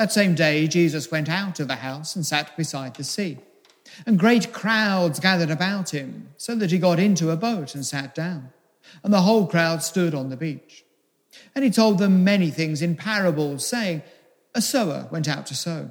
That 0.00 0.12
same 0.12 0.34
day, 0.34 0.66
Jesus 0.66 1.10
went 1.10 1.28
out 1.28 1.60
of 1.60 1.68
the 1.68 1.76
house 1.76 2.16
and 2.16 2.24
sat 2.24 2.56
beside 2.56 2.94
the 2.94 3.04
sea. 3.04 3.36
And 4.06 4.18
great 4.18 4.50
crowds 4.50 5.20
gathered 5.20 5.50
about 5.50 5.90
him, 5.90 6.30
so 6.38 6.54
that 6.54 6.70
he 6.70 6.78
got 6.78 6.98
into 6.98 7.28
a 7.28 7.36
boat 7.36 7.74
and 7.74 7.84
sat 7.84 8.14
down. 8.14 8.48
And 9.04 9.12
the 9.12 9.20
whole 9.20 9.46
crowd 9.46 9.82
stood 9.82 10.14
on 10.14 10.30
the 10.30 10.38
beach. 10.38 10.86
And 11.54 11.62
he 11.66 11.70
told 11.70 11.98
them 11.98 12.24
many 12.24 12.50
things 12.50 12.80
in 12.80 12.96
parables, 12.96 13.66
saying, 13.66 14.02
A 14.54 14.62
sower 14.62 15.06
went 15.10 15.28
out 15.28 15.44
to 15.48 15.54
sow. 15.54 15.90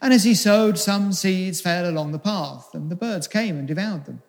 And 0.00 0.12
as 0.12 0.22
he 0.22 0.36
sowed, 0.36 0.78
some 0.78 1.12
seeds 1.12 1.60
fell 1.60 1.90
along 1.90 2.12
the 2.12 2.20
path, 2.20 2.68
and 2.74 2.88
the 2.92 2.94
birds 2.94 3.26
came 3.26 3.58
and 3.58 3.66
devoured 3.66 4.04
them. 4.04 4.22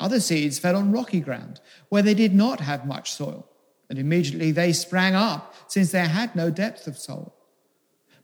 Other 0.00 0.18
seeds 0.18 0.58
fell 0.58 0.74
on 0.74 0.90
rocky 0.90 1.20
ground, 1.20 1.60
where 1.88 2.02
they 2.02 2.14
did 2.14 2.34
not 2.34 2.58
have 2.58 2.84
much 2.84 3.12
soil. 3.12 3.48
And 3.88 3.96
immediately 3.96 4.50
they 4.50 4.72
sprang 4.72 5.14
up, 5.14 5.54
since 5.68 5.92
they 5.92 6.00
had 6.00 6.34
no 6.34 6.50
depth 6.50 6.88
of 6.88 6.98
soil. 6.98 7.32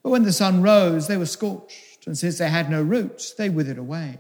But 0.02 0.10
when 0.10 0.24
the 0.24 0.32
sun 0.32 0.62
rose, 0.62 1.06
they 1.06 1.16
were 1.16 1.26
scorched, 1.26 2.06
and 2.06 2.18
since 2.18 2.38
they 2.38 2.48
had 2.48 2.70
no 2.70 2.82
roots, 2.82 3.32
they 3.32 3.48
withered 3.48 3.78
away. 3.78 4.18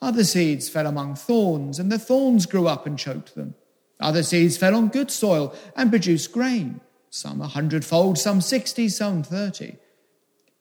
Other 0.00 0.24
seeds 0.24 0.68
fell 0.68 0.86
among 0.86 1.14
thorns, 1.14 1.78
and 1.78 1.90
the 1.90 1.98
thorns 1.98 2.46
grew 2.46 2.66
up 2.66 2.86
and 2.86 2.98
choked 2.98 3.34
them. 3.34 3.54
Other 4.00 4.22
seeds 4.22 4.56
fell 4.56 4.74
on 4.74 4.88
good 4.88 5.10
soil 5.10 5.54
and 5.76 5.90
produced 5.90 6.32
grain, 6.32 6.80
some 7.08 7.40
a 7.40 7.46
hundredfold, 7.46 8.18
some 8.18 8.40
sixty, 8.40 8.88
some 8.88 9.22
thirty. 9.22 9.76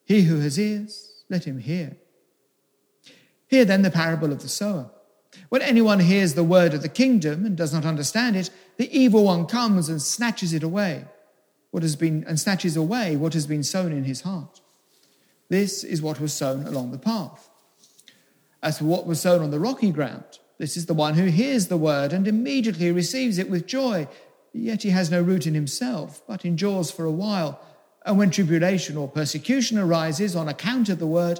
He 0.05 0.23
who 0.23 0.39
has 0.39 0.59
ears, 0.59 1.23
let 1.29 1.45
him 1.45 1.59
hear. 1.59 1.97
Hear 3.47 3.65
then 3.65 3.81
the 3.81 3.91
parable 3.91 4.31
of 4.31 4.41
the 4.41 4.47
sower. 4.47 4.91
When 5.49 5.61
anyone 5.61 5.99
hears 5.99 6.33
the 6.33 6.43
word 6.43 6.73
of 6.73 6.81
the 6.81 6.89
kingdom 6.89 7.45
and 7.45 7.57
does 7.57 7.73
not 7.73 7.85
understand 7.85 8.35
it, 8.35 8.49
the 8.77 8.95
evil 8.97 9.25
one 9.25 9.45
comes 9.45 9.89
and 9.89 10.01
snatches 10.01 10.53
it 10.53 10.63
away 10.63 11.05
what 11.71 11.83
has 11.83 11.95
been 11.95 12.23
and 12.27 12.39
snatches 12.39 12.77
away 12.77 13.15
what 13.15 13.33
has 13.33 13.47
been 13.47 13.63
sown 13.63 13.91
in 13.91 14.03
his 14.03 14.21
heart. 14.21 14.61
This 15.49 15.83
is 15.83 16.01
what 16.01 16.21
was 16.21 16.33
sown 16.33 16.65
along 16.65 16.91
the 16.91 16.97
path. 16.97 17.49
As 18.63 18.77
for 18.77 18.85
what 18.85 19.07
was 19.07 19.19
sown 19.19 19.41
on 19.41 19.51
the 19.51 19.59
rocky 19.59 19.91
ground, 19.91 20.39
this 20.59 20.77
is 20.77 20.85
the 20.85 20.93
one 20.93 21.15
who 21.15 21.25
hears 21.25 21.67
the 21.67 21.77
word 21.77 22.13
and 22.13 22.27
immediately 22.27 22.91
receives 22.91 23.37
it 23.37 23.49
with 23.49 23.65
joy, 23.65 24.07
yet 24.53 24.83
he 24.83 24.91
has 24.91 25.09
no 25.09 25.21
root 25.21 25.47
in 25.47 25.55
himself, 25.55 26.21
but 26.27 26.45
endures 26.45 26.91
for 26.91 27.05
a 27.05 27.11
while. 27.11 27.59
And 28.05 28.17
when 28.17 28.29
tribulation 28.29 28.97
or 28.97 29.07
persecution 29.07 29.79
arises 29.79 30.35
on 30.35 30.47
account 30.47 30.89
of 30.89 30.99
the 30.99 31.07
word, 31.07 31.39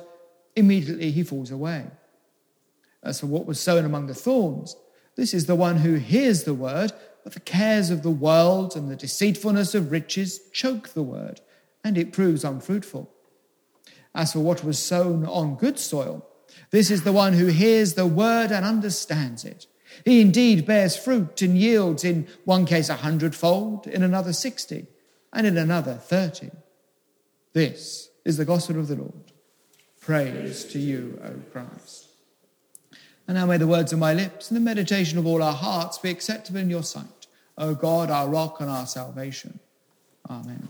immediately 0.56 1.12
he 1.12 1.24
falls 1.24 1.52
away. 1.52 1.86
As 3.04 3.20
for 3.20 3.28
what 3.28 3.46
was 3.46 3.60
sown 3.60 3.86
among 3.86 4.08
the 4.08 4.14
thorns, 4.14 4.76
this 5.16 5.34
is 5.34 5.46
the 5.46 5.56
one 5.56 5.78
who 5.78 5.96
hears 5.96 6.44
the 6.44 6.54
word 6.54 6.92
but 7.24 7.34
the 7.34 7.40
cares 7.40 7.90
of 7.90 8.04
the 8.04 8.10
world 8.10 8.76
and 8.76 8.90
the 8.90 8.96
deceitfulness 8.96 9.76
of 9.76 9.92
riches 9.92 10.40
choke 10.52 10.90
the 10.90 11.04
word, 11.04 11.42
and 11.84 11.98
it 11.98 12.14
proves 12.14 12.44
unfruitful. 12.44 13.12
As 14.14 14.34
for 14.34 14.40
what 14.40 14.64
was 14.64 14.78
sown 14.78 15.26
on 15.26 15.56
good 15.56 15.80
soil, 15.80 16.26
this 16.72 16.92
is 16.92 17.04
the 17.04 17.14
one 17.14 17.34
who 17.34 17.48
hears 17.48 17.94
the 17.94 18.06
word 18.06 18.52
and 18.52 18.66
understands 18.66 19.46
it. 19.46 19.68
He 20.06 20.22
indeed 20.22 20.66
bears 20.66 20.96
fruit 20.96 21.42
and 21.42 21.58
yields 21.58 22.04
in 22.04 22.28
one 22.46 22.66
case 22.66 22.90
a 22.90 22.96
hundredfold, 22.96 23.88
in 23.88 24.04
another 24.04 24.34
sixty, 24.34 24.88
and 25.34 25.48
in 25.48 25.58
another 25.58 25.96
thirty. 25.96 26.52
This 27.54 28.10
is 28.24 28.38
the 28.38 28.46
gospel 28.46 28.80
of 28.80 28.88
the 28.88 28.96
Lord. 28.96 29.32
Praise 30.00 30.64
to 30.66 30.80
you, 30.80 31.20
O 31.24 31.34
Christ. 31.52 32.11
And 33.32 33.40
now 33.40 33.46
may 33.46 33.56
the 33.56 33.66
words 33.66 33.94
of 33.94 34.00
my 34.00 34.14
lips 34.14 34.52
and 34.52 34.58
the 34.58 34.62
meditation 34.62 35.18
of 35.18 35.26
all 35.26 35.42
our 35.42 35.54
hearts 35.54 35.98
be 35.98 36.10
acceptable 36.10 36.60
in 36.60 36.70
your 36.70 36.84
sight, 36.84 37.28
O 37.58 37.74
God, 37.74 38.12
our 38.12 38.28
rock 38.28 38.60
and 38.60 38.70
our 38.70 38.86
salvation. 38.86 39.58
Amen. 40.30 40.68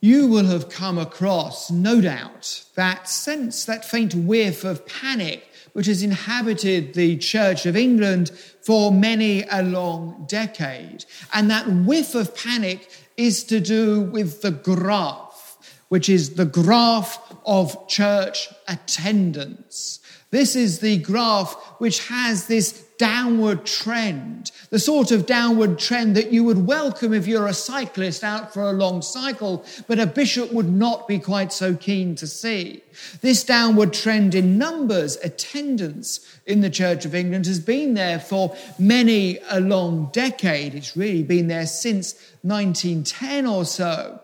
You 0.00 0.28
will 0.28 0.44
have 0.44 0.68
come 0.68 0.98
across, 0.98 1.68
no 1.72 2.00
doubt, 2.00 2.62
that 2.76 3.08
sense, 3.08 3.64
that 3.64 3.84
faint 3.84 4.14
whiff 4.14 4.62
of 4.62 4.86
panic 4.86 5.50
which 5.72 5.86
has 5.86 6.02
inhabited 6.02 6.94
the 6.94 7.18
Church 7.18 7.66
of 7.66 7.76
England 7.76 8.30
for 8.62 8.90
many 8.90 9.44
a 9.50 9.62
long 9.62 10.24
decade. 10.26 11.04
And 11.34 11.50
that 11.50 11.68
whiff 11.68 12.14
of 12.14 12.34
panic 12.34 12.88
is 13.16 13.44
to 13.44 13.60
do 13.60 14.02
with 14.02 14.42
the 14.42 14.50
graph, 14.50 15.56
which 15.88 16.08
is 16.08 16.34
the 16.34 16.44
graph 16.44 17.18
of 17.44 17.88
church 17.88 18.48
attendance. 18.68 20.00
This 20.30 20.56
is 20.56 20.80
the 20.80 20.98
graph 20.98 21.54
which 21.78 22.06
has 22.08 22.46
this 22.46 22.85
downward 22.98 23.66
trend, 23.66 24.50
the 24.70 24.78
sort 24.78 25.10
of 25.10 25.26
downward 25.26 25.78
trend 25.78 26.16
that 26.16 26.32
you 26.32 26.42
would 26.44 26.66
welcome 26.66 27.12
if 27.12 27.26
you're 27.26 27.46
a 27.46 27.54
cyclist 27.54 28.24
out 28.24 28.52
for 28.52 28.62
a 28.62 28.72
long 28.72 29.02
cycle, 29.02 29.64
but 29.86 29.98
a 29.98 30.06
bishop 30.06 30.52
would 30.52 30.70
not 30.70 31.06
be 31.06 31.18
quite 31.18 31.52
so 31.52 31.74
keen 31.74 32.14
to 32.16 32.26
see. 32.26 32.82
This 33.20 33.44
downward 33.44 33.92
trend 33.92 34.34
in 34.34 34.58
numbers, 34.58 35.16
attendance 35.16 36.20
in 36.46 36.60
the 36.60 36.70
Church 36.70 37.04
of 37.04 37.14
England 37.14 37.46
has 37.46 37.60
been 37.60 37.94
there 37.94 38.18
for 38.18 38.56
many 38.78 39.38
a 39.50 39.60
long 39.60 40.08
decade. 40.12 40.74
It's 40.74 40.96
really 40.96 41.22
been 41.22 41.48
there 41.48 41.66
since 41.66 42.14
1910 42.42 43.46
or 43.46 43.64
so. 43.64 44.20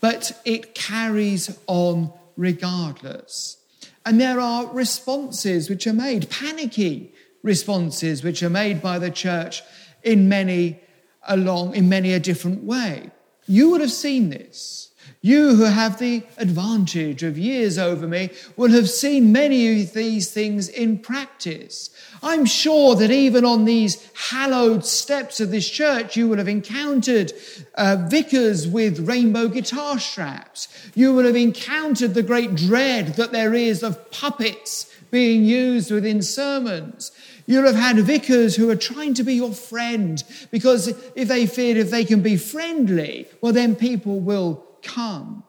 But 0.00 0.40
it 0.44 0.74
carries 0.74 1.56
on 1.66 2.12
regardless. 2.36 3.58
And 4.04 4.20
there 4.20 4.40
are 4.40 4.66
responses 4.72 5.70
which 5.70 5.86
are 5.86 5.92
made, 5.92 6.28
panicky 6.28 7.12
responses 7.42 8.22
which 8.22 8.42
are 8.42 8.50
made 8.50 8.80
by 8.80 8.98
the 8.98 9.10
church 9.10 9.62
in 10.02 10.28
many 10.28 10.80
along 11.28 11.74
in 11.74 11.88
many 11.88 12.12
a 12.12 12.20
different 12.20 12.64
way. 12.64 13.10
You 13.46 13.70
would 13.70 13.80
have 13.80 13.92
seen 13.92 14.30
this. 14.30 14.90
You 15.24 15.54
who 15.54 15.64
have 15.64 16.00
the 16.00 16.24
advantage 16.36 17.22
of 17.22 17.38
years 17.38 17.78
over 17.78 18.08
me 18.08 18.30
will 18.56 18.72
have 18.72 18.90
seen 18.90 19.30
many 19.30 19.82
of 19.82 19.92
these 19.92 20.32
things 20.32 20.68
in 20.68 20.98
practice. 20.98 21.90
I'm 22.24 22.44
sure 22.44 22.96
that 22.96 23.12
even 23.12 23.44
on 23.44 23.64
these 23.64 24.08
hallowed 24.30 24.84
steps 24.84 25.38
of 25.38 25.52
this 25.52 25.68
church, 25.68 26.16
you 26.16 26.28
will 26.28 26.38
have 26.38 26.48
encountered 26.48 27.32
uh, 27.76 28.04
vicars 28.08 28.66
with 28.66 29.08
rainbow 29.08 29.46
guitar 29.46 30.00
straps. 30.00 30.66
You 30.96 31.14
will 31.14 31.26
have 31.26 31.36
encountered 31.36 32.14
the 32.14 32.22
great 32.24 32.56
dread 32.56 33.14
that 33.14 33.30
there 33.30 33.54
is 33.54 33.84
of 33.84 34.10
puppets 34.10 34.92
being 35.12 35.44
used 35.44 35.92
within 35.92 36.22
sermons. 36.22 37.12
You'll 37.46 37.66
have 37.66 37.74
had 37.74 37.98
vicars 37.98 38.56
who 38.56 38.70
are 38.70 38.76
trying 38.76 39.14
to 39.14 39.24
be 39.24 39.34
your 39.34 39.52
friend 39.52 40.22
because 40.50 40.88
if 41.14 41.28
they 41.28 41.46
feel 41.46 41.76
if 41.76 41.90
they 41.90 42.04
can 42.04 42.22
be 42.22 42.36
friendly, 42.36 43.26
well, 43.40 43.52
then 43.52 43.74
people 43.74 44.20
will 44.20 44.64
come. 44.82 45.44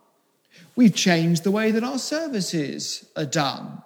We've 0.75 0.95
changed 0.95 1.43
the 1.43 1.51
way 1.51 1.71
that 1.71 1.83
our 1.83 1.99
services 1.99 3.05
are 3.15 3.25
done. 3.25 3.81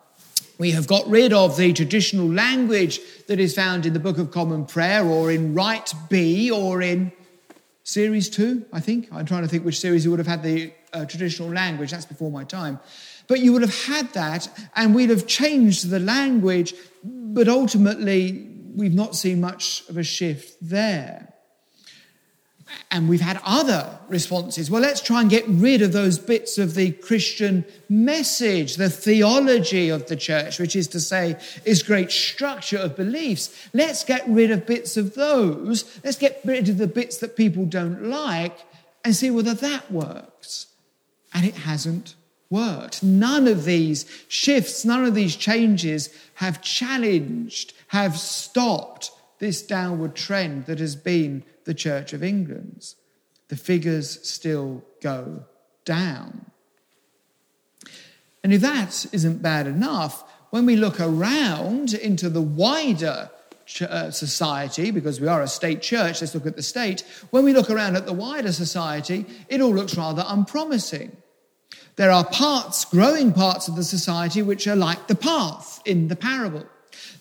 We 0.57 0.71
have 0.71 0.87
got 0.87 1.07
rid 1.07 1.33
of 1.33 1.57
the 1.57 1.71
traditional 1.73 2.27
language 2.27 2.99
that 3.27 3.39
is 3.39 3.53
found 3.53 3.85
in 3.85 3.93
the 3.93 3.99
Book 3.99 4.17
of 4.17 4.31
Common 4.31 4.65
Prayer 4.65 5.05
or 5.05 5.31
in 5.31 5.53
Rite 5.53 5.93
B 6.09 6.49
or 6.49 6.81
in 6.81 7.11
Series 7.83 8.29
2, 8.29 8.65
I 8.73 8.79
think. 8.79 9.07
I'm 9.11 9.25
trying 9.25 9.43
to 9.43 9.47
think 9.47 9.63
which 9.63 9.79
series 9.79 10.03
you 10.03 10.11
would 10.11 10.19
have 10.19 10.27
had 10.27 10.41
the 10.41 10.73
uh, 10.93 11.05
traditional 11.05 11.49
language. 11.49 11.91
That's 11.91 12.05
before 12.05 12.31
my 12.31 12.43
time. 12.43 12.79
But 13.27 13.39
you 13.39 13.53
would 13.53 13.61
have 13.61 13.85
had 13.85 14.13
that, 14.13 14.47
and 14.75 14.95
we'd 14.95 15.09
have 15.09 15.27
changed 15.27 15.89
the 15.89 15.99
language, 15.99 16.73
but 17.03 17.47
ultimately, 17.47 18.49
we've 18.75 18.93
not 18.93 19.15
seen 19.15 19.41
much 19.41 19.83
of 19.89 19.97
a 19.97 20.03
shift 20.03 20.57
there. 20.61 21.33
And 22.91 23.07
we've 23.07 23.21
had 23.21 23.39
other 23.45 23.97
responses. 24.09 24.69
Well, 24.69 24.81
let's 24.81 25.01
try 25.01 25.21
and 25.21 25.29
get 25.29 25.47
rid 25.47 25.81
of 25.81 25.93
those 25.93 26.19
bits 26.19 26.57
of 26.57 26.75
the 26.75 26.91
Christian 26.91 27.63
message, 27.87 28.75
the 28.75 28.89
theology 28.89 29.89
of 29.89 30.07
the 30.07 30.17
church, 30.17 30.59
which 30.59 30.75
is 30.75 30.87
to 30.89 30.99
say, 30.99 31.37
is 31.63 31.81
great 31.81 32.11
structure 32.11 32.77
of 32.77 32.97
beliefs. 32.97 33.69
Let's 33.73 34.03
get 34.03 34.27
rid 34.27 34.51
of 34.51 34.65
bits 34.65 34.97
of 34.97 35.15
those. 35.15 35.99
Let's 36.03 36.17
get 36.17 36.41
rid 36.43 36.67
of 36.67 36.77
the 36.77 36.87
bits 36.87 37.17
that 37.19 37.37
people 37.37 37.65
don't 37.65 38.03
like 38.03 38.57
and 39.05 39.15
see 39.15 39.31
whether 39.31 39.53
that 39.53 39.89
works. 39.89 40.67
And 41.33 41.45
it 41.45 41.55
hasn't 41.55 42.15
worked. 42.49 43.03
None 43.03 43.47
of 43.47 43.65
these 43.65 44.05
shifts, 44.27 44.85
none 44.85 45.05
of 45.05 45.15
these 45.15 45.35
changes 45.35 46.09
have 46.35 46.61
challenged, 46.61 47.73
have 47.87 48.17
stopped 48.17 49.11
this 49.39 49.61
downward 49.61 50.15
trend 50.15 50.65
that 50.65 50.79
has 50.79 50.95
been 50.95 51.43
the 51.65 51.73
Church 51.73 52.13
of 52.13 52.23
England's. 52.23 52.95
The 53.49 53.57
figures 53.57 54.27
still 54.27 54.83
go 55.01 55.45
down. 55.85 56.51
And 58.43 58.53
if 58.53 58.61
that 58.61 59.05
isn't 59.11 59.41
bad 59.41 59.67
enough, 59.67 60.23
when 60.49 60.65
we 60.65 60.75
look 60.75 60.99
around 60.99 61.93
into 61.93 62.29
the 62.29 62.41
wider 62.41 63.29
uh, 63.81 64.11
society, 64.11 64.91
because 64.91 65.19
we 65.19 65.27
are 65.27 65.41
a 65.41 65.47
state 65.47 65.81
church, 65.81 66.21
let's 66.21 66.33
look 66.33 66.45
at 66.45 66.55
the 66.55 66.63
state. 66.63 67.03
When 67.31 67.43
we 67.43 67.53
look 67.53 67.69
around 67.69 67.97
at 67.97 68.05
the 68.05 68.13
wider 68.13 68.53
society, 68.53 69.25
it 69.49 69.61
all 69.61 69.73
looks 69.73 69.97
rather 69.97 70.23
unpromising. 70.25 71.15
There 71.97 72.11
are 72.11 72.23
parts, 72.23 72.85
growing 72.85 73.33
parts 73.33 73.67
of 73.67 73.75
the 73.75 73.83
society, 73.83 74.41
which 74.41 74.67
are 74.67 74.75
like 74.75 75.07
the 75.07 75.15
path 75.15 75.81
in 75.85 76.07
the 76.07 76.15
parable. 76.15 76.65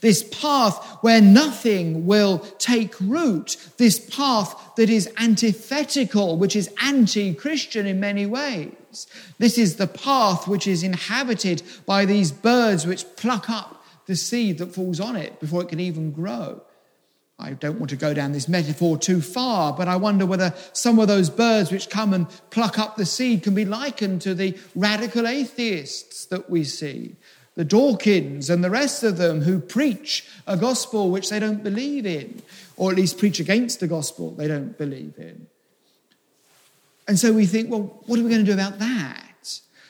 this 0.01 0.23
path 0.25 0.77
where 1.01 1.21
nothing 1.21 2.07
will 2.07 2.39
take 2.59 3.01
root, 3.01 3.57
this 3.79 3.99
path 3.99 4.55
that 4.77 4.91
is 4.91 5.11
antithetical, 5.17 6.37
which 6.37 6.55
is 6.55 6.71
anti 6.83 7.35
Christian 7.35 7.87
in 7.87 7.99
many 7.99 8.27
ways. 8.27 9.07
This 9.39 9.59
is 9.59 9.77
the 9.77 9.87
path 9.87 10.47
which 10.47 10.67
is 10.67 10.83
inhabited 10.83 11.63
by 11.87 12.05
these 12.05 12.31
birds 12.31 12.87
which 12.87 13.05
pluck 13.17 13.49
up 13.49 13.83
the 14.07 14.17
seed 14.17 14.59
that 14.59 14.75
falls 14.75 15.01
on 15.01 15.17
it 15.17 15.41
before 15.41 15.63
it 15.63 15.69
can 15.69 15.81
even 15.81 16.13
grow. 16.13 16.63
I 17.39 17.53
don't 17.53 17.79
want 17.79 17.91
to 17.91 17.97
go 17.97 18.15
down 18.15 18.33
this 18.33 18.49
metaphor 18.49 18.97
too 18.97 19.21
far, 19.21 19.75
but 19.75 19.89
I 19.89 19.97
wonder 19.97 20.25
whether 20.25 20.55
some 20.73 20.99
of 20.99 21.09
those 21.09 21.29
birds 21.29 21.71
which 21.71 21.91
come 21.91 22.15
and 22.15 22.27
pluck 22.51 22.79
up 22.79 22.97
the 22.97 23.05
seed 23.05 23.43
can 23.43 23.55
be 23.55 23.67
likened 23.67 24.23
to 24.23 24.35
the 24.35 24.57
radical 24.75 25.27
atheists 25.27 26.25
that 26.27 26.49
we 26.49 26.65
see, 26.65 27.15
the 27.55 27.65
Dawkins 27.65 28.49
and 28.49 28.65
the 28.65 28.71
rest 28.71 29.03
of 29.03 29.19
them 29.19 29.43
who 29.43 29.61
preach 29.61 30.27
a 30.47 30.57
gospel 30.57 31.11
which 31.11 31.29
they 31.29 31.39
don't 31.39 31.63
believe 31.63 32.07
in, 32.07 32.41
or 32.79 32.91
at 32.91 32.97
least 32.97 33.19
preach 33.19 33.39
against 33.39 33.81
the 33.81 33.87
gospel 33.87 34.31
they 34.31 34.49
don't 34.49 34.79
believe 34.79 35.15
in. 35.19 35.47
And 37.07 37.19
so 37.19 37.35
we 37.35 37.45
think, 37.45 37.71
well, 37.71 38.03
what 38.07 38.19
are 38.19 38.23
we 38.23 38.31
going 38.31 38.45
to 38.45 38.51
do 38.51 38.55
about 38.55 38.79
that? 38.79 39.23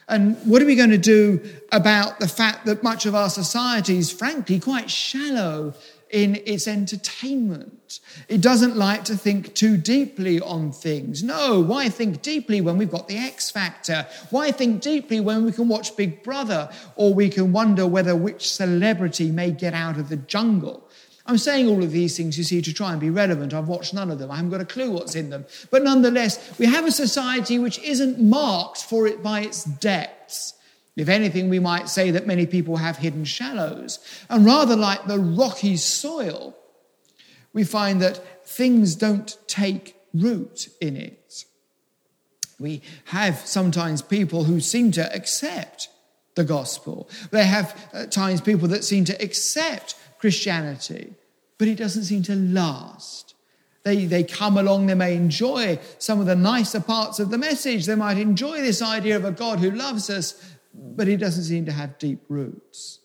And 0.08 0.36
what 0.44 0.62
are 0.62 0.66
we 0.66 0.76
going 0.76 0.90
to 0.90 0.98
do 0.98 1.40
about 1.72 2.20
the 2.20 2.28
fact 2.28 2.66
that 2.66 2.82
much 2.82 3.06
of 3.06 3.14
our 3.14 3.28
society 3.28 3.98
is, 3.98 4.12
frankly, 4.12 4.60
quite 4.60 4.90
shallow 4.90 5.74
in 6.10 6.36
its 6.46 6.68
entertainment. 6.68 8.00
It 8.28 8.40
doesn't 8.40 8.76
like 8.76 9.04
to 9.04 9.16
think 9.16 9.54
too 9.54 9.76
deeply 9.76 10.40
on 10.40 10.72
things. 10.72 11.22
No, 11.22 11.60
why 11.60 11.88
think 11.88 12.22
deeply 12.22 12.60
when 12.60 12.78
we've 12.78 12.90
got 12.90 13.08
the 13.08 13.16
X 13.16 13.50
Factor? 13.50 14.06
Why 14.30 14.52
think 14.52 14.80
deeply 14.80 15.20
when 15.20 15.44
we 15.44 15.52
can 15.52 15.68
watch 15.68 15.96
Big 15.96 16.22
Brother 16.22 16.70
or 16.94 17.12
we 17.12 17.28
can 17.28 17.52
wonder 17.52 17.86
whether 17.86 18.14
which 18.14 18.50
celebrity 18.50 19.30
may 19.30 19.50
get 19.50 19.74
out 19.74 19.98
of 19.98 20.08
the 20.08 20.16
jungle? 20.16 20.88
I'm 21.28 21.38
saying 21.38 21.68
all 21.68 21.82
of 21.82 21.90
these 21.90 22.16
things, 22.16 22.38
you 22.38 22.44
see, 22.44 22.62
to 22.62 22.72
try 22.72 22.92
and 22.92 23.00
be 23.00 23.10
relevant. 23.10 23.52
I've 23.52 23.66
watched 23.66 23.92
none 23.92 24.12
of 24.12 24.20
them. 24.20 24.30
I 24.30 24.36
haven't 24.36 24.52
got 24.52 24.60
a 24.60 24.64
clue 24.64 24.92
what's 24.92 25.16
in 25.16 25.30
them. 25.30 25.44
But 25.70 25.82
nonetheless, 25.82 26.56
we 26.58 26.66
have 26.66 26.86
a 26.86 26.92
society 26.92 27.58
which 27.58 27.80
isn't 27.80 28.20
marked 28.20 28.84
for 28.84 29.08
it 29.08 29.24
by 29.24 29.40
its 29.40 29.64
depths. 29.64 30.54
If 30.96 31.08
anything, 31.08 31.50
we 31.50 31.58
might 31.58 31.88
say 31.88 32.10
that 32.10 32.26
many 32.26 32.46
people 32.46 32.76
have 32.76 32.96
hidden 32.96 33.24
shallows. 33.24 33.98
And 34.30 34.46
rather 34.46 34.74
like 34.74 35.06
the 35.06 35.18
rocky 35.18 35.76
soil, 35.76 36.56
we 37.52 37.64
find 37.64 38.00
that 38.00 38.48
things 38.48 38.94
don't 38.94 39.36
take 39.46 39.96
root 40.14 40.68
in 40.80 40.96
it. 40.96 41.44
We 42.58 42.80
have 43.06 43.36
sometimes 43.46 44.00
people 44.00 44.44
who 44.44 44.60
seem 44.60 44.90
to 44.92 45.14
accept 45.14 45.90
the 46.34 46.44
gospel. 46.44 47.08
They 47.30 47.44
have 47.44 47.88
at 47.92 48.10
times 48.10 48.40
people 48.40 48.68
that 48.68 48.84
seem 48.84 49.04
to 49.06 49.22
accept 49.22 49.94
Christianity, 50.18 51.12
but 51.58 51.68
it 51.68 51.76
doesn't 51.76 52.04
seem 52.04 52.22
to 52.24 52.34
last. 52.34 53.34
They, 53.82 54.06
they 54.06 54.24
come 54.24 54.56
along, 54.56 54.86
they 54.86 54.94
may 54.94 55.14
enjoy 55.14 55.78
some 55.98 56.18
of 56.18 56.26
the 56.26 56.34
nicer 56.34 56.80
parts 56.80 57.20
of 57.20 57.30
the 57.30 57.38
message. 57.38 57.86
They 57.86 57.94
might 57.94 58.18
enjoy 58.18 58.60
this 58.60 58.82
idea 58.82 59.16
of 59.16 59.24
a 59.24 59.30
God 59.30 59.60
who 59.60 59.70
loves 59.70 60.10
us, 60.10 60.55
but 60.78 61.06
he 61.06 61.16
doesn't 61.16 61.44
seem 61.44 61.66
to 61.66 61.72
have 61.72 61.98
deep 61.98 62.20
roots. 62.28 63.00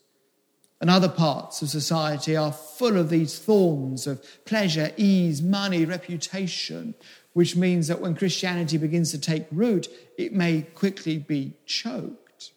And 0.80 0.90
other 0.90 1.08
parts 1.08 1.62
of 1.62 1.68
society 1.68 2.36
are 2.36 2.52
full 2.52 2.96
of 2.96 3.08
these 3.08 3.38
thorns 3.38 4.06
of 4.06 4.24
pleasure, 4.44 4.90
ease, 4.96 5.40
money, 5.40 5.84
reputation, 5.84 6.94
which 7.34 7.54
means 7.54 7.88
that 7.88 8.00
when 8.00 8.16
Christianity 8.16 8.78
begins 8.78 9.12
to 9.12 9.18
take 9.18 9.46
root, 9.52 9.88
it 10.18 10.32
may 10.32 10.62
quickly 10.74 11.18
be 11.18 11.52
choked. 11.66 12.50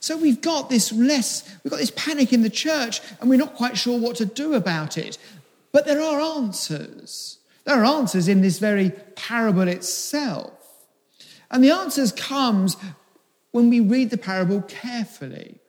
So 0.00 0.16
we've 0.16 0.40
got 0.40 0.68
this 0.68 0.92
less, 0.92 1.48
we've 1.62 1.70
got 1.70 1.80
this 1.80 1.92
panic 1.94 2.32
in 2.32 2.42
the 2.42 2.50
church, 2.50 3.00
and 3.20 3.30
we're 3.30 3.38
not 3.38 3.54
quite 3.54 3.78
sure 3.78 3.98
what 3.98 4.16
to 4.16 4.26
do 4.26 4.54
about 4.54 4.98
it. 4.98 5.16
But 5.72 5.86
there 5.86 6.02
are 6.02 6.20
answers. 6.20 7.38
There 7.64 7.80
are 7.80 7.84
answers 7.84 8.28
in 8.28 8.42
this 8.42 8.58
very 8.58 8.90
parable 9.14 9.68
itself. 9.68 10.52
And 11.50 11.62
the 11.62 11.70
answers 11.70 12.12
comes 12.12 12.76
when 13.52 13.70
we 13.70 13.80
read 13.80 14.10
the 14.10 14.18
parable 14.18 14.62
carefully. 14.62 15.60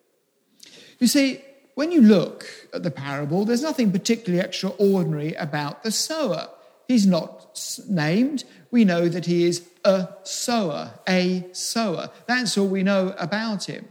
You 0.99 1.07
see, 1.07 1.41
when 1.75 1.91
you 1.91 2.01
look 2.01 2.45
at 2.73 2.83
the 2.83 2.91
parable, 2.91 3.45
there's 3.45 3.61
nothing 3.61 3.91
particularly 3.91 4.43
extraordinary 4.43 5.33
about 5.33 5.83
the 5.83 5.91
sower. 5.91 6.49
He's 6.87 7.05
not 7.05 7.59
named. 7.89 8.43
We 8.71 8.85
know 8.85 9.07
that 9.09 9.25
he 9.25 9.45
is 9.45 9.67
a 9.83 10.09
sower, 10.23 10.93
a 11.07 11.45
sower. 11.51 12.09
That's 12.27 12.57
all 12.57 12.67
we 12.67 12.83
know 12.83 13.15
about 13.17 13.65
him. 13.65 13.87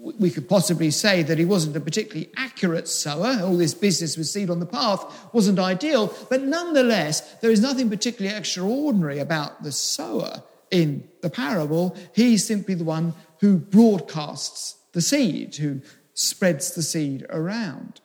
We 0.00 0.30
could 0.30 0.48
possibly 0.48 0.90
say 0.90 1.22
that 1.22 1.38
he 1.38 1.44
wasn't 1.44 1.76
a 1.76 1.80
particularly 1.80 2.30
accurate 2.36 2.88
sower. 2.88 3.38
All 3.42 3.56
this 3.56 3.74
business 3.74 4.16
with 4.16 4.26
seed 4.26 4.48
on 4.48 4.60
the 4.60 4.66
path 4.66 5.04
wasn't 5.34 5.58
ideal, 5.58 6.12
but 6.30 6.42
nonetheless, 6.42 7.20
there 7.36 7.50
is 7.50 7.60
nothing 7.60 7.90
particularly 7.90 8.36
extraordinary 8.36 9.18
about 9.18 9.62
the 9.62 9.72
sower 9.72 10.42
in 10.70 11.08
the 11.22 11.30
parable. 11.30 11.96
He's 12.14 12.46
simply 12.46 12.74
the 12.74 12.84
one 12.84 13.14
who 13.40 13.58
broadcasts 13.58 14.76
the 14.92 15.02
seed, 15.02 15.56
who 15.56 15.80
spreads 16.14 16.74
the 16.74 16.82
seed 16.82 17.26
around. 17.30 18.00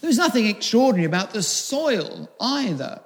There's 0.00 0.18
nothing 0.18 0.46
extraordinary 0.46 1.06
about 1.06 1.32
the 1.32 1.42
soil 1.42 2.30
either. 2.40 3.00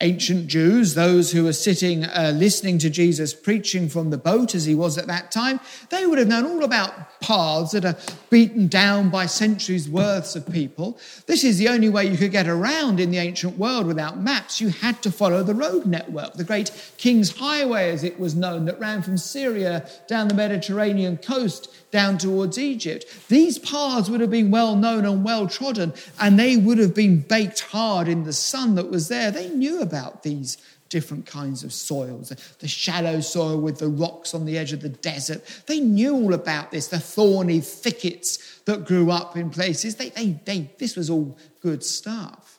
Ancient 0.00 0.46
Jews, 0.46 0.94
those 0.94 1.32
who 1.32 1.44
were 1.44 1.54
sitting 1.54 2.04
uh, 2.04 2.32
listening 2.34 2.78
to 2.78 2.90
Jesus 2.90 3.32
preaching 3.32 3.88
from 3.88 4.10
the 4.10 4.18
boat 4.18 4.54
as 4.54 4.66
he 4.66 4.74
was 4.74 4.98
at 4.98 5.06
that 5.06 5.32
time, 5.32 5.58
they 5.88 6.06
would 6.06 6.18
have 6.18 6.28
known 6.28 6.44
all 6.44 6.64
about 6.64 7.15
paths 7.20 7.72
that 7.72 7.84
are 7.84 7.96
beaten 8.30 8.68
down 8.68 9.10
by 9.10 9.26
centuries' 9.26 9.88
worths 9.88 10.36
of 10.36 10.46
people. 10.50 10.98
This 11.26 11.44
is 11.44 11.58
the 11.58 11.68
only 11.68 11.88
way 11.88 12.06
you 12.06 12.16
could 12.16 12.32
get 12.32 12.48
around 12.48 13.00
in 13.00 13.10
the 13.10 13.18
ancient 13.18 13.58
world 13.58 13.86
without 13.86 14.18
maps. 14.18 14.60
You 14.60 14.68
had 14.68 15.02
to 15.02 15.10
follow 15.10 15.42
the 15.42 15.54
road 15.54 15.86
network, 15.86 16.34
the 16.34 16.44
great 16.44 16.70
King's 16.98 17.36
Highway, 17.36 17.90
as 17.90 18.04
it 18.04 18.18
was 18.18 18.34
known, 18.34 18.64
that 18.66 18.80
ran 18.80 19.02
from 19.02 19.18
Syria 19.18 19.88
down 20.08 20.28
the 20.28 20.34
Mediterranean 20.34 21.16
coast 21.16 21.72
down 21.90 22.18
towards 22.18 22.58
Egypt. 22.58 23.06
These 23.28 23.58
paths 23.58 24.10
would 24.10 24.20
have 24.20 24.30
been 24.30 24.50
well 24.50 24.76
known 24.76 25.04
and 25.04 25.24
well 25.24 25.48
trodden, 25.48 25.94
and 26.20 26.38
they 26.38 26.56
would 26.56 26.78
have 26.78 26.94
been 26.94 27.20
baked 27.20 27.60
hard 27.60 28.08
in 28.08 28.24
the 28.24 28.32
sun 28.32 28.74
that 28.74 28.90
was 28.90 29.08
there. 29.08 29.30
They 29.30 29.48
knew 29.48 29.80
about 29.80 30.22
these 30.22 30.58
different 30.96 31.26
kinds 31.26 31.62
of 31.62 31.74
soils 31.74 32.32
the 32.60 32.66
shallow 32.66 33.20
soil 33.20 33.60
with 33.60 33.78
the 33.78 33.88
rocks 33.88 34.32
on 34.32 34.46
the 34.46 34.56
edge 34.56 34.72
of 34.72 34.80
the 34.80 34.88
desert. 34.88 35.44
They 35.66 35.78
knew 35.78 36.14
all 36.14 36.32
about 36.32 36.70
this, 36.70 36.88
the 36.88 36.98
thorny 36.98 37.60
thickets 37.60 38.60
that 38.64 38.86
grew 38.86 39.10
up 39.10 39.36
in 39.36 39.50
places. 39.50 39.96
They, 39.96 40.08
they, 40.08 40.40
they, 40.46 40.70
this 40.78 40.96
was 40.96 41.10
all 41.10 41.36
good 41.60 41.84
stuff. 41.84 42.58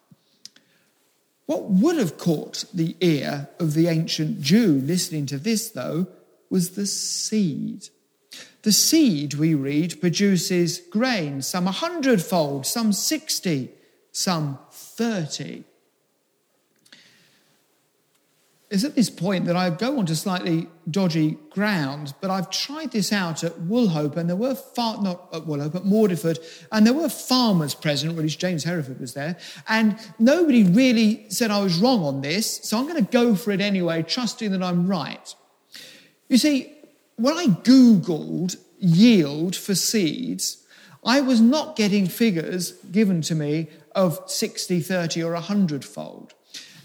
What 1.47 1.63
would 1.63 1.97
have 1.97 2.19
caught 2.19 2.65
the 2.71 2.95
ear 2.99 3.49
of 3.59 3.73
the 3.73 3.87
ancient 3.87 4.39
Jew 4.39 4.81
listening 4.83 5.25
to 5.27 5.39
this, 5.39 5.71
though, 5.71 6.05
was 6.51 6.75
the 6.75 6.85
seed. 6.85 7.89
The 8.61 8.71
seed, 8.71 9.33
we 9.33 9.55
read, 9.55 9.99
produces 9.99 10.79
grain, 10.91 11.41
some 11.41 11.67
a 11.67 11.71
hundredfold, 11.71 12.67
some 12.67 12.93
60, 12.93 13.71
some 14.11 14.59
30. 14.71 15.63
It's 18.69 18.83
at 18.83 18.95
this 18.95 19.09
point 19.09 19.45
that 19.45 19.55
I 19.55 19.69
go 19.69 19.97
onto 19.97 20.13
slightly 20.13 20.67
dodgy 20.91 21.37
ground, 21.51 22.13
but 22.19 22.29
I've 22.29 22.49
tried 22.49 22.91
this 22.91 23.13
out 23.13 23.45
at 23.45 23.53
Woolhope, 23.53 24.17
and 24.17 24.27
there 24.27 24.35
were 24.35 24.55
far, 24.55 25.01
not 25.01 25.29
at 25.31 25.43
Woolhope, 25.43 25.75
at 25.75 25.83
Mordiford, 25.83 26.37
and 26.69 26.85
there 26.85 26.93
were 26.93 27.07
farmers 27.07 27.73
present, 27.73 28.11
or 28.11 28.17
at 28.17 28.23
least 28.23 28.39
James 28.39 28.65
Hereford 28.65 28.99
was 28.99 29.13
there, 29.13 29.37
and 29.69 29.97
nobody 30.19 30.63
really 30.63 31.29
said 31.29 31.49
I 31.49 31.63
was 31.63 31.77
wrong 31.77 32.03
on 32.03 32.19
this, 32.19 32.59
so 32.63 32.77
I'm 32.77 32.87
going 32.87 33.03
to 33.03 33.09
go 33.09 33.35
for 33.35 33.51
it 33.51 33.61
anyway, 33.61 34.03
trusting 34.03 34.51
that 34.51 34.61
I'm 34.61 34.85
right. 34.85 35.33
You 36.27 36.37
see, 36.37 36.73
when 37.15 37.37
I 37.37 37.45
Googled 37.45 38.57
yield 38.79 39.55
for 39.55 39.75
seeds, 39.75 40.65
I 41.05 41.21
was 41.21 41.39
not 41.39 41.77
getting 41.77 42.07
figures 42.07 42.73
given 42.91 43.21
to 43.23 43.35
me 43.35 43.69
of 43.95 44.19
60, 44.27 44.81
30, 44.81 45.23
or 45.23 45.33
100 45.33 45.85
fold. 45.85 46.33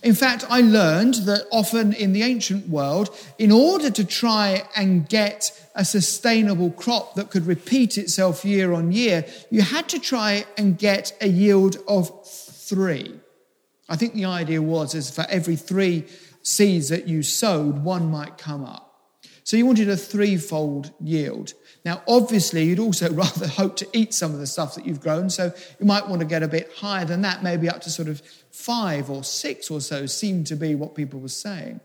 In 0.02 0.14
fact, 0.14 0.44
I 0.48 0.60
learned 0.60 1.14
that 1.26 1.46
often 1.52 1.92
in 1.92 2.12
the 2.12 2.22
ancient 2.22 2.68
world, 2.68 3.10
in 3.38 3.52
order 3.52 3.88
to 3.90 4.04
try 4.04 4.64
and 4.74 5.08
get 5.08 5.52
a 5.76 5.84
sustainable 5.84 6.70
crop 6.70 7.14
that 7.14 7.30
could 7.30 7.46
repeat 7.46 7.96
itself 7.96 8.44
year 8.44 8.72
on 8.72 8.90
year, 8.90 9.24
you 9.50 9.62
had 9.62 9.88
to 9.90 10.00
try 10.00 10.44
and 10.58 10.76
get 10.76 11.16
a 11.20 11.28
yield 11.28 11.76
of 11.86 12.26
three. 12.26 13.14
I 13.88 13.96
think 13.96 14.14
the 14.14 14.24
idea 14.24 14.60
was 14.60 14.94
is 14.94 15.10
for 15.10 15.24
every 15.28 15.54
three 15.54 16.04
seeds 16.42 16.88
that 16.88 17.06
you 17.06 17.22
sowed, 17.22 17.84
one 17.84 18.10
might 18.10 18.38
come 18.38 18.64
up. 18.64 18.88
So 19.44 19.56
you 19.56 19.66
wanted 19.66 19.88
a 19.88 19.96
threefold 19.96 20.92
yield. 21.00 21.54
Now, 21.84 22.02
obviously, 22.06 22.64
you'd 22.64 22.78
also 22.78 23.12
rather 23.14 23.48
hope 23.48 23.76
to 23.76 23.88
eat 23.92 24.14
some 24.14 24.32
of 24.32 24.38
the 24.40 24.46
stuff 24.46 24.74
that 24.74 24.86
you've 24.86 25.00
grown, 25.00 25.30
so 25.30 25.52
you 25.78 25.86
might 25.86 26.08
want 26.08 26.20
to 26.20 26.26
get 26.26 26.42
a 26.42 26.48
bit 26.48 26.70
higher 26.76 27.04
than 27.04 27.22
that, 27.22 27.42
maybe 27.42 27.68
up 27.68 27.80
to 27.82 27.90
sort 27.90 28.08
of 28.08 28.22
five 28.50 29.10
or 29.10 29.24
six 29.24 29.70
or 29.70 29.80
so, 29.80 30.06
seemed 30.06 30.46
to 30.48 30.56
be 30.56 30.74
what 30.74 30.94
people 30.94 31.20
were 31.20 31.28
saying. 31.28 31.80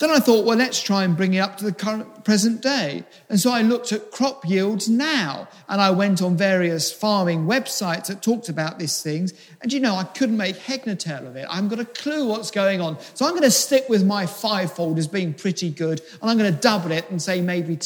Then 0.00 0.10
I 0.10 0.18
thought, 0.18 0.44
well, 0.44 0.58
let's 0.58 0.82
try 0.82 1.04
and 1.04 1.16
bring 1.16 1.34
it 1.34 1.38
up 1.38 1.56
to 1.58 1.64
the 1.64 1.72
current 1.72 2.24
present 2.24 2.60
day. 2.60 3.04
And 3.28 3.38
so 3.38 3.52
I 3.52 3.62
looked 3.62 3.92
at 3.92 4.10
crop 4.10 4.46
yields 4.46 4.88
now, 4.88 5.48
and 5.68 5.80
I 5.80 5.92
went 5.92 6.20
on 6.20 6.36
various 6.36 6.92
farming 6.92 7.46
websites 7.46 8.08
that 8.08 8.20
talked 8.20 8.48
about 8.48 8.80
these 8.80 9.02
things. 9.02 9.32
And 9.62 9.72
you 9.72 9.78
know, 9.78 9.94
I 9.94 10.02
couldn't 10.02 10.36
make 10.36 10.56
head 10.56 10.84
nor 10.84 10.96
tail 10.96 11.26
of 11.26 11.36
it. 11.36 11.46
I 11.48 11.54
haven't 11.54 11.70
got 11.70 11.78
a 11.78 11.84
clue 11.84 12.26
what's 12.26 12.50
going 12.50 12.80
on. 12.80 12.98
So 13.14 13.24
I'm 13.24 13.32
going 13.32 13.42
to 13.42 13.50
stick 13.52 13.88
with 13.88 14.04
my 14.04 14.26
fivefold 14.26 14.98
as 14.98 15.06
being 15.06 15.32
pretty 15.32 15.70
good, 15.70 16.02
and 16.20 16.28
I'm 16.28 16.38
going 16.38 16.52
to 16.52 16.60
double 16.60 16.90
it 16.90 17.08
and 17.10 17.22
say 17.22 17.40
maybe 17.40 17.76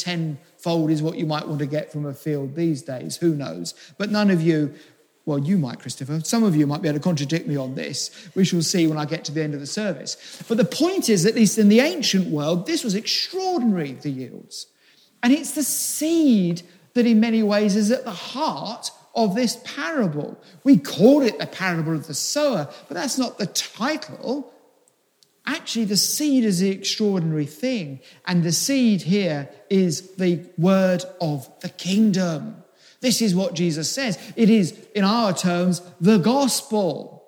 tenfold 0.59 0.91
is 0.91 1.01
what 1.01 1.17
you 1.17 1.25
might 1.25 1.47
want 1.47 1.59
to 1.59 1.65
get 1.65 1.91
from 1.91 2.05
a 2.05 2.13
field 2.13 2.55
these 2.55 2.81
days. 2.81 3.17
Who 3.17 3.35
knows? 3.35 3.73
But 3.97 4.11
none 4.11 4.29
of 4.29 4.41
you 4.41 4.73
well, 5.25 5.37
you 5.37 5.59
might, 5.59 5.79
Christopher. 5.79 6.21
Some 6.21 6.43
of 6.43 6.55
you 6.55 6.65
might 6.65 6.81
be 6.81 6.87
able 6.87 6.97
to 6.97 7.03
contradict 7.03 7.45
me 7.45 7.55
on 7.55 7.75
this. 7.75 8.31
We 8.33 8.43
shall 8.43 8.63
see 8.63 8.87
when 8.87 8.97
I 8.97 9.05
get 9.05 9.23
to 9.25 9.31
the 9.31 9.43
end 9.43 9.53
of 9.53 9.59
the 9.59 9.67
service. 9.67 10.41
But 10.47 10.57
the 10.57 10.65
point 10.65 11.07
is, 11.07 11.23
at 11.23 11.35
least 11.35 11.59
in 11.59 11.69
the 11.69 11.81
ancient 11.81 12.29
world, 12.29 12.65
this 12.65 12.83
was 12.83 12.95
extraordinary, 12.95 13.91
the 13.91 14.09
yields. 14.09 14.65
And 15.21 15.31
it's 15.31 15.51
the 15.51 15.61
seed 15.61 16.63
that, 16.95 17.05
in 17.05 17.19
many 17.19 17.43
ways, 17.43 17.75
is 17.75 17.91
at 17.91 18.05
the 18.05 18.11
heart 18.11 18.89
of 19.13 19.35
this 19.35 19.61
parable. 19.65 20.41
We 20.63 20.79
call 20.79 21.21
it 21.21 21.37
the 21.37 21.45
parable 21.45 21.93
of 21.93 22.07
the 22.07 22.15
sower, 22.15 22.67
but 22.87 22.95
that's 22.95 23.19
not 23.19 23.37
the 23.37 23.47
title. 23.47 24.51
Actually, 25.45 25.85
the 25.85 25.97
seed 25.97 26.43
is 26.43 26.59
the 26.59 26.69
extraordinary 26.69 27.45
thing. 27.45 27.99
And 28.25 28.43
the 28.43 28.51
seed 28.51 29.01
here 29.01 29.49
is 29.69 30.11
the 30.15 30.45
word 30.57 31.03
of 31.19 31.49
the 31.61 31.69
kingdom. 31.69 32.63
This 33.01 33.21
is 33.21 33.33
what 33.33 33.53
Jesus 33.53 33.89
says. 33.89 34.19
It 34.35 34.49
is, 34.49 34.77
in 34.93 35.03
our 35.03 35.33
terms, 35.33 35.81
the 36.01 36.17
gospel. 36.17 37.23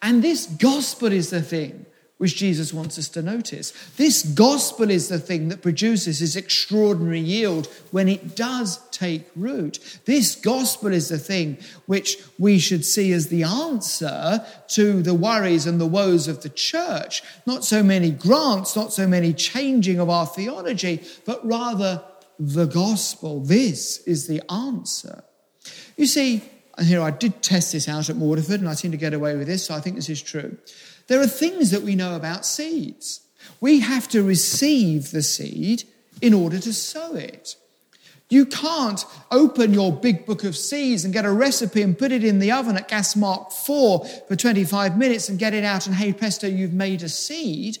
And 0.00 0.22
this 0.22 0.46
gospel 0.46 1.12
is 1.12 1.30
the 1.30 1.42
thing 1.42 1.86
which 2.22 2.36
Jesus 2.36 2.72
wants 2.72 3.00
us 3.00 3.08
to 3.08 3.20
notice. 3.20 3.72
This 3.96 4.22
gospel 4.22 4.92
is 4.92 5.08
the 5.08 5.18
thing 5.18 5.48
that 5.48 5.60
produces 5.60 6.20
this 6.20 6.36
extraordinary 6.36 7.18
yield 7.18 7.66
when 7.90 8.08
it 8.08 8.36
does 8.36 8.78
take 8.90 9.26
root. 9.34 9.80
This 10.04 10.36
gospel 10.36 10.92
is 10.92 11.08
the 11.08 11.18
thing 11.18 11.58
which 11.86 12.18
we 12.38 12.60
should 12.60 12.84
see 12.84 13.12
as 13.12 13.26
the 13.26 13.42
answer 13.42 14.46
to 14.68 15.02
the 15.02 15.14
worries 15.14 15.66
and 15.66 15.80
the 15.80 15.86
woes 15.86 16.28
of 16.28 16.44
the 16.44 16.48
church. 16.48 17.24
Not 17.44 17.64
so 17.64 17.82
many 17.82 18.12
grants, 18.12 18.76
not 18.76 18.92
so 18.92 19.08
many 19.08 19.32
changing 19.32 19.98
of 19.98 20.08
our 20.08 20.26
theology, 20.26 21.02
but 21.24 21.44
rather 21.44 22.04
the 22.38 22.66
gospel. 22.66 23.40
This 23.40 23.98
is 24.06 24.28
the 24.28 24.48
answer. 24.48 25.24
You 25.96 26.06
see, 26.06 26.44
and 26.78 26.86
here 26.86 27.02
I 27.02 27.10
did 27.10 27.42
test 27.42 27.72
this 27.72 27.88
out 27.88 28.08
at 28.08 28.14
Waterford 28.14 28.60
and 28.60 28.68
I 28.68 28.74
seem 28.74 28.92
to 28.92 28.96
get 28.96 29.12
away 29.12 29.36
with 29.36 29.48
this, 29.48 29.66
so 29.66 29.74
I 29.74 29.80
think 29.80 29.96
this 29.96 30.08
is 30.08 30.22
true. 30.22 30.56
There 31.08 31.20
are 31.20 31.26
things 31.26 31.70
that 31.70 31.82
we 31.82 31.94
know 31.94 32.16
about 32.16 32.46
seeds. 32.46 33.20
We 33.60 33.80
have 33.80 34.08
to 34.08 34.22
receive 34.22 35.10
the 35.10 35.22
seed 35.22 35.84
in 36.20 36.34
order 36.34 36.58
to 36.58 36.72
sow 36.72 37.14
it. 37.14 37.56
You 38.32 38.46
can't 38.46 39.04
open 39.30 39.74
your 39.74 39.92
big 39.92 40.24
book 40.24 40.42
of 40.44 40.56
seeds 40.56 41.04
and 41.04 41.12
get 41.12 41.26
a 41.26 41.30
recipe 41.30 41.82
and 41.82 41.98
put 41.98 42.12
it 42.12 42.24
in 42.24 42.38
the 42.38 42.52
oven 42.52 42.78
at 42.78 42.88
gas 42.88 43.14
mark 43.14 43.52
4 43.52 44.06
for 44.06 44.36
25 44.36 44.96
minutes 44.96 45.28
and 45.28 45.38
get 45.38 45.52
it 45.52 45.64
out 45.64 45.86
and 45.86 45.94
hey 45.94 46.14
presto, 46.14 46.46
you've 46.46 46.72
made 46.72 47.02
a 47.02 47.10
seed. 47.10 47.76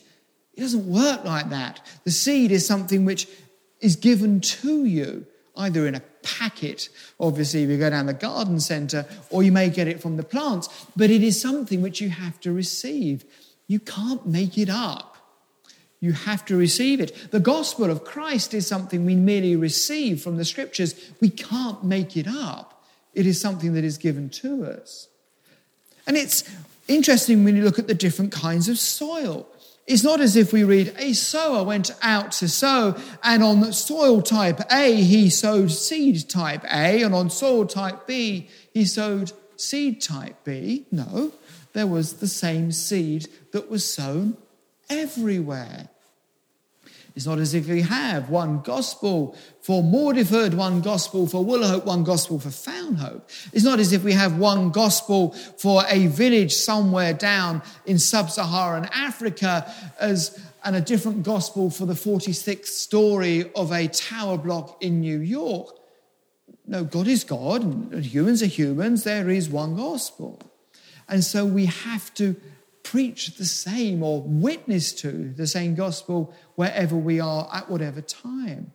It 0.52 0.60
doesn't 0.60 0.86
work 0.86 1.24
like 1.24 1.48
that. 1.48 1.80
The 2.04 2.10
seed 2.10 2.52
is 2.52 2.66
something 2.66 3.06
which 3.06 3.28
is 3.80 3.96
given 3.96 4.42
to 4.42 4.84
you, 4.84 5.24
either 5.56 5.86
in 5.86 5.94
a 5.94 6.02
packet, 6.22 6.90
obviously, 7.22 7.62
if 7.62 7.70
you 7.70 7.78
go 7.78 7.88
down 7.88 8.06
the 8.06 8.12
garden 8.12 8.60
centre, 8.60 9.06
or 9.30 9.42
you 9.42 9.52
may 9.52 9.70
get 9.70 9.88
it 9.88 10.02
from 10.02 10.16
the 10.18 10.22
plants, 10.24 10.68
but 10.96 11.08
it 11.08 11.22
is 11.22 11.40
something 11.40 11.80
which 11.80 12.00
you 12.00 12.10
have 12.10 12.38
to 12.40 12.52
receive. 12.52 13.24
You 13.68 13.78
can't 13.78 14.26
make 14.26 14.58
it 14.58 14.68
up. 14.68 15.16
You 16.00 16.12
have 16.12 16.44
to 16.46 16.56
receive 16.56 17.00
it. 17.00 17.30
The 17.30 17.38
gospel 17.38 17.88
of 17.88 18.04
Christ 18.04 18.52
is 18.52 18.66
something 18.66 19.06
we 19.06 19.14
merely 19.14 19.54
receive 19.54 20.20
from 20.20 20.36
the 20.36 20.44
scriptures. 20.44 20.96
We 21.20 21.30
can't 21.30 21.84
make 21.84 22.16
it 22.16 22.26
up. 22.26 22.84
It 23.14 23.24
is 23.24 23.40
something 23.40 23.74
that 23.74 23.84
is 23.84 23.98
given 23.98 24.28
to 24.30 24.64
us. 24.64 25.06
And 26.06 26.16
it's 26.16 26.42
interesting 26.88 27.44
when 27.44 27.56
you 27.56 27.62
look 27.62 27.78
at 27.78 27.86
the 27.86 27.94
different 27.94 28.32
kinds 28.32 28.68
of 28.68 28.78
soil. 28.78 29.46
It's 29.86 30.04
not 30.04 30.20
as 30.20 30.36
if 30.36 30.52
we 30.52 30.62
read, 30.62 30.94
a 30.96 31.12
sower 31.12 31.64
went 31.64 31.90
out 32.02 32.32
to 32.32 32.48
sow, 32.48 32.96
and 33.22 33.42
on 33.42 33.72
soil 33.72 34.22
type 34.22 34.60
A, 34.70 34.94
he 34.94 35.28
sowed 35.28 35.72
seed 35.72 36.28
type 36.30 36.64
A, 36.64 37.02
and 37.02 37.14
on 37.14 37.30
soil 37.30 37.66
type 37.66 38.06
B, 38.06 38.48
he 38.72 38.84
sowed 38.84 39.32
seed 39.56 40.00
type 40.00 40.44
B. 40.44 40.86
No, 40.92 41.32
there 41.72 41.88
was 41.88 42.14
the 42.14 42.28
same 42.28 42.70
seed 42.70 43.28
that 43.52 43.68
was 43.70 43.84
sown 43.84 44.36
everywhere. 44.88 45.88
It's 47.14 47.26
not 47.26 47.38
as 47.38 47.52
if 47.52 47.68
we 47.68 47.82
have 47.82 48.30
one 48.30 48.60
gospel 48.62 49.36
for 49.60 49.82
Mordiford, 49.82 50.54
one 50.54 50.80
gospel 50.80 51.26
for 51.26 51.44
Woolhope, 51.44 51.84
one 51.84 52.04
gospel 52.04 52.38
for 52.38 52.48
Fownhope. 52.48 53.22
It's 53.52 53.64
not 53.64 53.80
as 53.80 53.92
if 53.92 54.02
we 54.02 54.12
have 54.12 54.38
one 54.38 54.70
gospel 54.70 55.32
for 55.32 55.82
a 55.88 56.06
village 56.06 56.54
somewhere 56.54 57.12
down 57.12 57.62
in 57.84 57.98
sub 57.98 58.30
Saharan 58.30 58.88
Africa 58.92 59.72
as, 60.00 60.40
and 60.64 60.74
a 60.74 60.80
different 60.80 61.22
gospel 61.22 61.68
for 61.68 61.84
the 61.84 61.94
46th 61.94 62.66
story 62.66 63.50
of 63.54 63.72
a 63.72 63.88
tower 63.88 64.38
block 64.38 64.82
in 64.82 65.00
New 65.00 65.18
York. 65.18 65.76
No, 66.66 66.84
God 66.84 67.08
is 67.08 67.24
God, 67.24 67.62
and 67.62 68.04
humans 68.04 68.42
are 68.42 68.46
humans. 68.46 69.04
There 69.04 69.28
is 69.28 69.50
one 69.50 69.76
gospel. 69.76 70.40
And 71.08 71.22
so 71.22 71.44
we 71.44 71.66
have 71.66 72.14
to 72.14 72.36
preach 72.92 73.36
the 73.38 73.44
same 73.46 74.02
or 74.02 74.20
witness 74.20 74.92
to 74.92 75.32
the 75.32 75.46
same 75.46 75.74
gospel 75.74 76.30
wherever 76.56 76.94
we 76.94 77.18
are 77.18 77.48
at 77.50 77.70
whatever 77.70 78.02
time. 78.02 78.70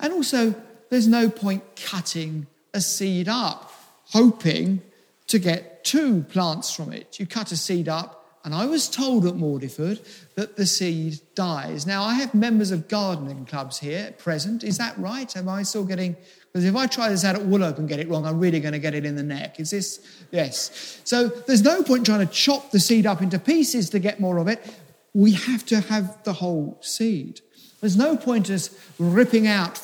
And 0.00 0.12
also, 0.12 0.52
there's 0.90 1.06
no 1.06 1.30
point 1.30 1.62
cutting 1.76 2.48
a 2.74 2.80
seed 2.80 3.28
up, 3.28 3.72
hoping 4.06 4.82
to 5.28 5.38
get 5.38 5.84
two 5.84 6.24
plants 6.24 6.74
from 6.74 6.92
it. 6.92 7.20
You 7.20 7.26
cut 7.28 7.52
a 7.52 7.56
seed 7.56 7.88
up, 7.88 8.17
and 8.48 8.54
I 8.54 8.64
was 8.64 8.88
told 8.88 9.26
at 9.26 9.34
Mordiford 9.34 10.02
that 10.34 10.56
the 10.56 10.64
seed 10.64 11.20
dies. 11.34 11.86
Now, 11.86 12.02
I 12.02 12.14
have 12.14 12.34
members 12.34 12.70
of 12.70 12.88
gardening 12.88 13.44
clubs 13.44 13.78
here 13.78 14.06
at 14.06 14.18
present. 14.18 14.64
Is 14.64 14.78
that 14.78 14.98
right? 14.98 15.36
Am 15.36 15.50
I 15.50 15.64
still 15.64 15.84
getting 15.84 16.16
because 16.50 16.64
if 16.64 16.74
I 16.74 16.86
try 16.86 17.10
this 17.10 17.26
out 17.26 17.36
at 17.36 17.42
Woolhope 17.42 17.76
and 17.76 17.86
get 17.86 18.00
it 18.00 18.08
wrong, 18.08 18.24
I'm 18.24 18.40
really 18.40 18.58
going 18.58 18.72
to 18.72 18.78
get 18.78 18.94
it 18.94 19.04
in 19.04 19.16
the 19.16 19.22
neck. 19.22 19.60
Is 19.60 19.68
this? 19.68 20.24
Yes. 20.30 20.98
So 21.04 21.28
there's 21.28 21.60
no 21.60 21.82
point 21.82 22.06
trying 22.06 22.26
to 22.26 22.32
chop 22.32 22.70
the 22.70 22.80
seed 22.80 23.04
up 23.04 23.20
into 23.20 23.38
pieces 23.38 23.90
to 23.90 23.98
get 23.98 24.18
more 24.18 24.38
of 24.38 24.48
it. 24.48 24.64
We 25.12 25.32
have 25.32 25.66
to 25.66 25.80
have 25.80 26.24
the 26.24 26.32
whole 26.32 26.78
seed. 26.80 27.42
There's 27.82 27.98
no 27.98 28.16
point 28.16 28.48
us 28.48 28.70
ripping 28.98 29.46
out 29.46 29.74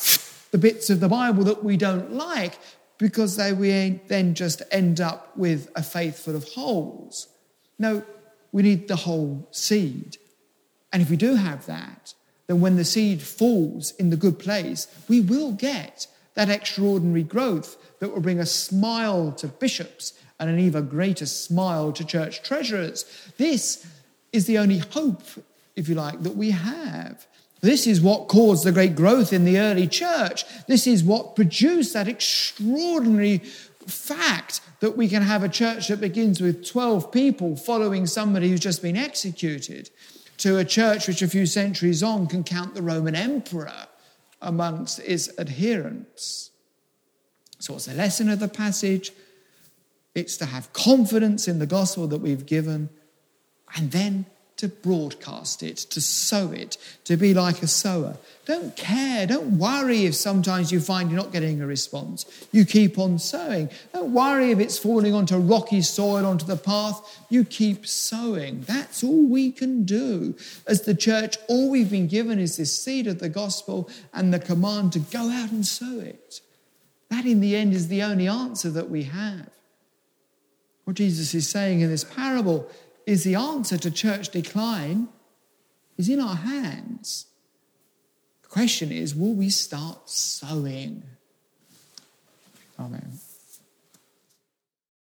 the 0.53 0.59
bits 0.59 0.89
of 0.89 1.01
the 1.01 1.09
Bible 1.11 1.45
that 1.45 1.63
we 1.63 1.77
don't 1.77 2.15
like 2.15 2.59
because 2.97 3.37
they 3.37 3.53
we 3.53 4.01
then 4.07 4.35
just 4.35 4.63
end 4.71 5.03
up 5.03 5.37
with 5.37 5.71
a 5.77 5.83
faith 5.83 6.25
full 6.25 6.35
of 6.35 6.49
holes. 6.49 7.29
No, 7.79 8.03
we 8.55 8.63
need 8.63 8.87
the 8.87 8.95
whole 8.95 9.49
seed. 9.51 10.17
And 10.93 11.03
if 11.03 11.11
we 11.11 11.17
do 11.17 11.35
have 11.35 11.67
that, 11.67 12.15
then 12.47 12.61
when 12.61 12.77
the 12.77 12.85
seed 12.85 13.21
falls 13.21 13.91
in 13.97 14.11
the 14.11 14.17
good 14.17 14.39
place, 14.39 14.87
we 15.09 15.21
will 15.21 15.51
get 15.51 16.07
that 16.35 16.49
extraordinary 16.49 17.25
growth 17.25 17.77
that 17.99 18.11
will 18.11 18.21
bring 18.21 18.39
a 18.39 18.47
smile 18.47 19.33
to 19.33 19.49
bishops 19.49 20.13
and 20.39 20.49
an 20.49 20.61
even 20.61 20.87
greater 20.87 21.27
smile 21.27 21.91
to 21.91 22.05
church 22.05 22.45
treasurers. 22.45 23.05
This 23.39 23.85
is 24.33 24.47
the 24.47 24.59
only 24.59 24.79
hope, 24.79 25.25
if 25.75 25.89
you 25.89 25.97
like, 25.97 26.23
that 26.23 26.37
we 26.37 26.53
have. 26.53 27.27
This 27.61 27.89
is 27.89 28.01
what 28.01 28.29
caused 28.29 28.65
the 28.65 28.71
great 28.71 28.95
growth 28.95 29.33
in 29.33 29.45
the 29.45 29.59
early 29.59 29.89
church. 29.89 30.45
This 30.69 30.87
is 30.87 31.03
what 31.03 31.35
produced 31.35 31.95
that 31.95 32.07
extraordinary 32.07 33.43
fact 33.91 34.61
that 34.81 34.97
we 34.97 35.09
can 35.09 35.23
have 35.23 35.43
a 35.43 35.49
church 35.49 35.89
that 35.89 36.01
begins 36.01 36.41
with 36.41 36.67
12 36.67 37.11
people 37.13 37.57
following 37.57 38.07
somebody 38.07 38.49
who's 38.49 38.61
just 38.61 38.83
been 38.83 38.97
executed, 38.97 39.91
to 40.39 40.59
a 40.59 40.65
church 40.65 41.07
which 41.07 41.23
a 41.23 41.29
few 41.29 41.47
centuries 41.47 42.03
on 42.03 42.27
can 42.27 42.43
count 42.43 42.75
the 42.75 42.83
Roman 42.83 43.15
emperor 43.15 43.87
amongst 44.43 44.99
its 45.01 45.31
adherents. 45.39 46.51
So, 47.61 47.73
what's 47.73 47.87
the 47.87 47.95
lesson 47.95 48.29
of 48.29 48.41
the 48.41 48.49
passage? 48.49 49.13
It's 50.15 50.37
to 50.39 50.47
have 50.47 50.73
confidence 50.73 51.49
in 51.49 51.59
the 51.59 51.67
gospel 51.67 52.07
that 52.09 52.19
we've 52.19 52.47
given 52.47 52.89
and 53.77 53.91
then 53.91 54.27
to 54.57 54.69
broadcast 54.69 55.63
it, 55.63 55.77
to 55.77 56.01
sow 56.01 56.53
it, 56.53 56.77
to 57.05 57.17
be 57.17 57.35
like 57.35 57.63
a 57.63 57.67
sower. 57.67 58.17
Don't 58.47 58.77
care, 58.77 59.27
don't 59.27 59.59
worry 59.59 60.05
if 60.05 60.15
sometimes 60.15 60.71
you 60.71 60.81
find 60.81 61.11
you're 61.11 61.21
not 61.21 61.33
getting 61.33 61.61
a 61.61 61.67
response. 61.67 62.27
You 62.53 62.65
keep 62.65 62.99
on 62.99 63.19
sowing. 63.19 63.69
Don't 63.93 64.13
worry 64.13 64.53
if 64.53 64.61
it's 64.61 64.79
falling 64.79 65.15
onto 65.15 65.37
rocky 65.37 65.83
soil, 65.83 66.25
onto 66.25 66.47
the 66.47 66.57
path. 66.57 67.25
You 67.31 67.45
keep 67.45 67.87
sowing. 67.87 68.61
That's 68.63 69.03
all 69.03 69.27
we 69.27 69.51
can 69.51 69.85
do. 69.85 70.35
As 70.67 70.83
the 70.83 70.95
church, 70.95 71.37
all 71.49 71.71
we've 71.71 71.91
been 71.91 72.07
given 72.07 72.39
is 72.39 72.57
this 72.57 72.79
seed 72.79 73.07
of 73.07 73.19
the 73.19 73.29
gospel 73.29 73.89
and 74.13 74.33
the 74.33 74.39
command 74.39 74.93
to 74.93 75.01
go 75.01 75.31
out 75.31 75.51
and 75.51 75.67
sow 75.67 75.99
it. 75.99 76.41
That, 77.11 77.27
in 77.27 77.41
the 77.41 77.57
end, 77.57 77.73
is 77.73 77.89
the 77.89 78.03
only 78.03 78.29
answer 78.29 78.71
that 78.71 78.91
we 78.91 79.05
have. 79.05 79.49
What 80.85 80.97
Jesus 80.97 81.35
is 81.35 81.49
saying 81.49 81.81
in 81.81 81.89
this 81.89 82.05
parable 82.05 82.69
is 83.07 83.25
the 83.25 83.35
answer 83.35 83.79
to 83.79 83.91
church 83.91 84.31
decline 84.31 85.09
is 85.97 86.09
in 86.09 86.21
our 86.21 86.37
hands. 86.37 87.27
The 88.43 88.49
question 88.49 88.91
is 88.91 89.15
will 89.15 89.35
we 89.35 89.51
start 89.51 90.09
sowing? 90.09 91.03
Amen. 92.79 93.19